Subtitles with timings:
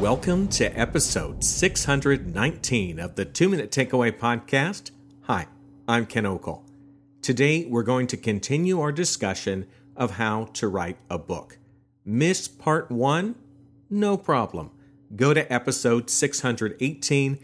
[0.00, 4.90] Welcome to episode 619 of the Two Minute Takeaway Podcast.
[5.22, 5.46] Hi,
[5.86, 6.62] I'm Ken Okel.
[7.22, 11.58] Today we're going to continue our discussion of how to write a book.
[12.04, 13.36] Miss part one?
[13.88, 14.72] No problem.
[15.14, 17.38] Go to episode 618.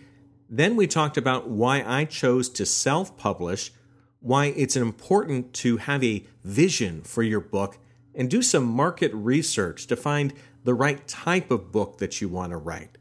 [0.48, 3.72] Then we talked about why I chose to self publish,
[4.18, 7.78] why it's important to have a vision for your book,
[8.12, 10.34] and do some market research to find
[10.64, 12.98] the right type of book that you want to write.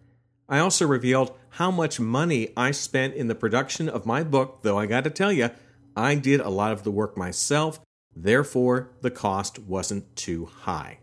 [0.48, 4.80] I also revealed how much money I spent in the production of my book, though
[4.80, 5.52] I got to tell you,
[5.96, 7.80] I did a lot of the work myself,
[8.16, 11.00] therefore, the cost wasn't too high.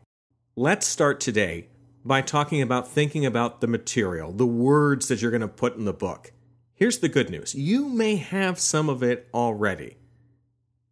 [0.56, 1.68] Let's start today
[2.04, 5.84] by talking about thinking about the material, the words that you're going to put in
[5.84, 6.32] the book.
[6.74, 9.96] Here's the good news you may have some of it already.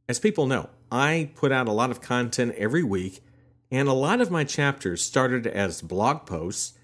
[0.09, 3.23] As people know, I put out a lot of content every week
[3.75, 6.75] and a lot of my chapters started as blog posts,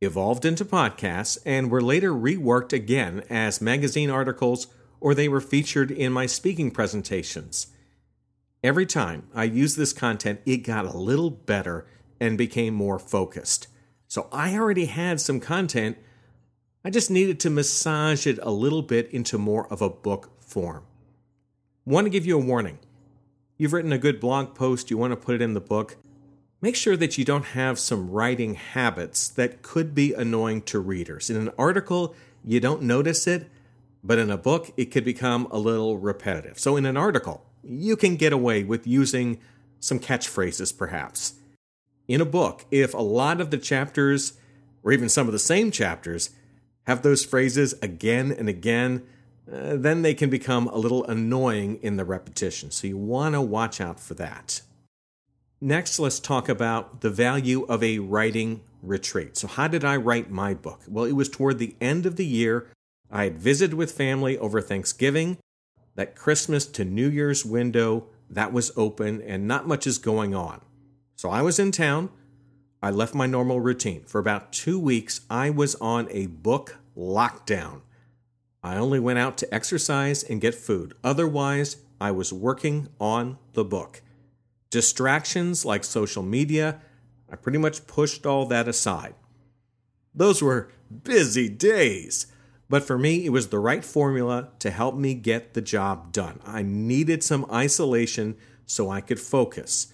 [0.00, 4.66] evolved into podcasts, and were later reworked again as magazine articles
[4.98, 7.68] or they were featured in my speaking presentations.
[8.60, 11.86] Every time I used this content, it got a little better
[12.18, 13.68] and became more focused.
[14.08, 15.96] So I already had some content,
[16.84, 20.82] I just needed to massage it a little bit into more of a book form.
[21.84, 22.80] Want to give you a warning.
[23.58, 25.98] You've written a good blog post, you want to put it in the book
[26.62, 31.28] make sure that you don't have some writing habits that could be annoying to readers.
[31.28, 33.50] In an article, you don't notice it,
[34.02, 36.58] but in a book, it could become a little repetitive.
[36.58, 39.38] So, in an article, you can get away with using
[39.80, 41.34] some catchphrases, perhaps.
[42.08, 44.34] In a book, if a lot of the chapters,
[44.82, 46.30] or even some of the same chapters,
[46.86, 49.02] have those phrases again and again,
[49.52, 52.70] uh, then they can become a little annoying in the repetition.
[52.70, 54.62] So, you want to watch out for that.
[55.64, 59.36] Next, let's talk about the value of a writing retreat.
[59.36, 60.80] So, how did I write my book?
[60.88, 62.68] Well, it was toward the end of the year.
[63.12, 65.38] I had visited with family over Thanksgiving.
[65.94, 70.62] That Christmas to New Year's window, that was open and not much is going on.
[71.14, 72.10] So, I was in town.
[72.82, 74.02] I left my normal routine.
[74.02, 77.82] For about two weeks, I was on a book lockdown.
[78.64, 80.94] I only went out to exercise and get food.
[81.04, 84.02] Otherwise, I was working on the book.
[84.72, 86.80] Distractions like social media,
[87.30, 89.14] I pretty much pushed all that aside.
[90.14, 90.70] Those were
[91.04, 92.26] busy days,
[92.70, 96.40] but for me, it was the right formula to help me get the job done.
[96.42, 98.34] I needed some isolation
[98.64, 99.88] so I could focus.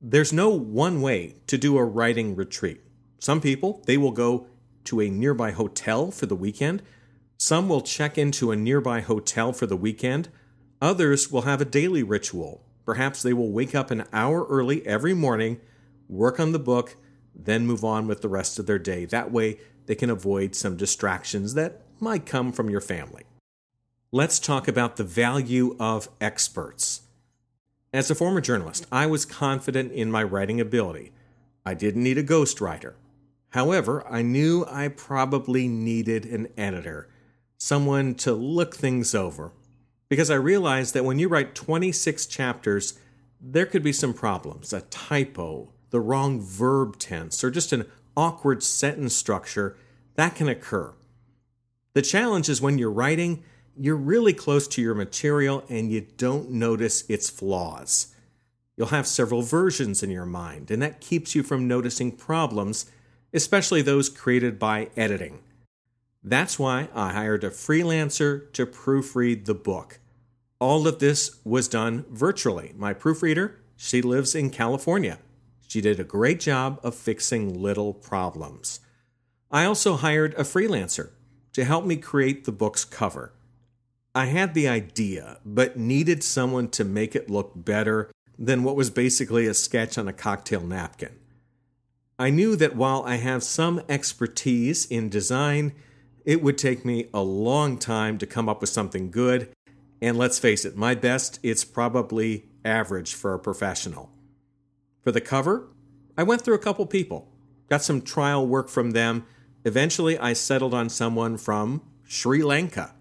[0.00, 2.82] There's no one way to do a writing retreat.
[3.18, 4.46] Some people, they will go
[4.84, 6.80] to a nearby hotel for the weekend.
[7.38, 10.28] Some will check into a nearby hotel for the weekend.
[10.80, 15.12] Others will have a daily ritual Perhaps they will wake up an hour early every
[15.12, 15.60] morning,
[16.08, 16.96] work on the book,
[17.34, 19.04] then move on with the rest of their day.
[19.04, 23.24] That way, they can avoid some distractions that might come from your family.
[24.12, 27.02] Let's talk about the value of experts.
[27.92, 31.12] As a former journalist, I was confident in my writing ability.
[31.64, 32.94] I didn't need a ghostwriter.
[33.50, 37.08] However, I knew I probably needed an editor,
[37.58, 39.52] someone to look things over,
[40.08, 42.98] because I realized that when you write 26 chapters,
[43.40, 47.86] there could be some problems a typo, the wrong verb tense, or just an
[48.16, 49.76] awkward sentence structure
[50.14, 50.94] that can occur.
[51.94, 53.42] The challenge is when you're writing,
[53.76, 58.14] you're really close to your material and you don't notice its flaws.
[58.76, 62.90] You'll have several versions in your mind, and that keeps you from noticing problems,
[63.32, 65.40] especially those created by editing.
[66.28, 70.00] That's why I hired a freelancer to proofread the book.
[70.58, 72.72] All of this was done virtually.
[72.76, 75.20] My proofreader, she lives in California.
[75.68, 78.80] She did a great job of fixing little problems.
[79.52, 81.10] I also hired a freelancer
[81.52, 83.32] to help me create the book's cover.
[84.12, 88.90] I had the idea, but needed someone to make it look better than what was
[88.90, 91.20] basically a sketch on a cocktail napkin.
[92.18, 95.72] I knew that while I have some expertise in design,
[96.26, 99.48] it would take me a long time to come up with something good,
[100.02, 104.10] and let's face it, my best, it's probably average for a professional.
[105.02, 105.68] For the cover,
[106.18, 107.32] I went through a couple people,
[107.70, 109.24] got some trial work from them.
[109.64, 112.94] Eventually, I settled on someone from Sri Lanka.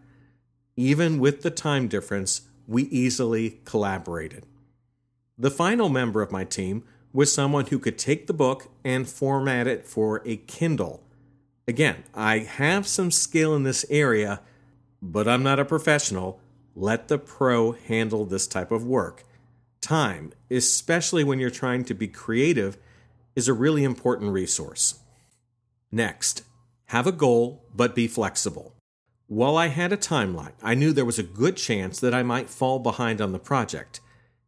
[0.78, 4.46] Even with the time difference, we easily collaborated.
[5.38, 9.68] The final member of my team was someone who could take the book and format
[9.68, 11.05] it for a Kindle
[11.68, 14.42] Again, I have some skill in this area,
[15.02, 16.40] but I'm not a professional.
[16.76, 19.24] Let the pro handle this type of work.
[19.82, 22.78] Time, especially when you're trying to be creative,
[23.36, 25.00] is a really important resource.
[25.92, 26.44] Next,
[26.88, 28.76] have a goal, but be flexible.
[29.28, 32.50] While I had a timeline, I knew there was a good chance that I might
[32.50, 34.02] fall behind on the project.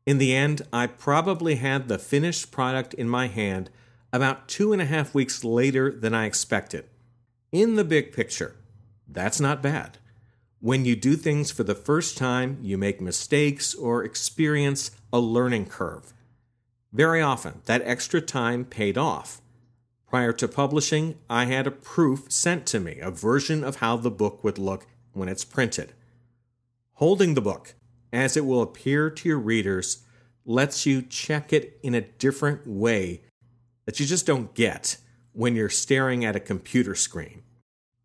[0.06, 3.72] In the end, I probably had the finished product in my hand
[4.14, 6.86] about two and a half weeks later than I expected.
[7.58, 8.56] In the big picture,
[9.08, 9.98] that's not bad.
[10.60, 15.66] When you do things for the first time, you make mistakes or experience a learning
[15.66, 16.14] curve.
[16.94, 19.42] Very often, that extra time paid off.
[20.08, 24.12] Prior to publishing, I had a proof sent to me, a version of how the
[24.12, 25.94] book would look when it's printed.
[26.98, 27.74] Holding the book,
[28.14, 30.04] as it will appear to your readers,
[30.46, 33.24] lets you check it in a different way
[33.88, 34.98] that you just don't get
[35.34, 37.42] when you're staring at a computer screen.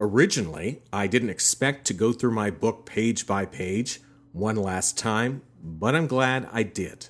[0.05, 4.01] Originally, I didn't expect to go through my book page by page
[4.33, 7.07] one last time, but I'm glad I did.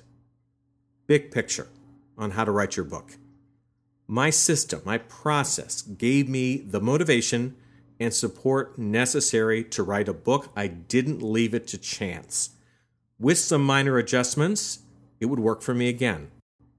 [1.07, 1.69] Big picture
[2.19, 3.13] on how to write your book.
[4.05, 7.55] My system, my process gave me the motivation
[7.99, 10.51] and support necessary to write a book.
[10.55, 12.51] I didn't leave it to chance.
[13.17, 14.83] With some minor adjustments,
[15.19, 16.29] it would work for me again.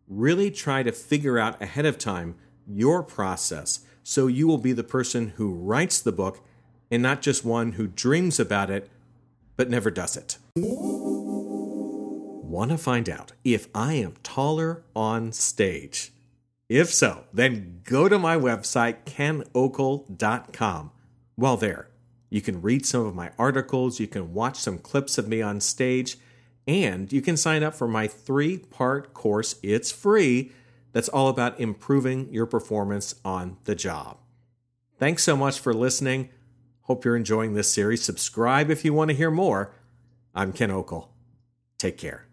[0.06, 2.36] Really try to figure out ahead of time
[2.68, 6.40] your process so you will be the person who writes the book
[6.90, 8.88] and not just one who dreams about it
[9.56, 10.38] but never does it.
[12.54, 16.12] Want to find out if I am taller on stage?
[16.68, 20.90] If so, then go to my website, kenokel.com.
[21.36, 21.88] While there,
[22.30, 25.60] you can read some of my articles, you can watch some clips of me on
[25.60, 26.16] stage,
[26.66, 29.56] and you can sign up for my three part course.
[29.62, 30.52] It's free
[30.94, 34.18] that's all about improving your performance on the job.
[34.96, 36.30] Thanks so much for listening.
[36.82, 38.02] Hope you're enjoying this series.
[38.02, 39.74] Subscribe if you want to hear more.
[40.34, 41.08] I'm Ken Okel.
[41.78, 42.28] Take care.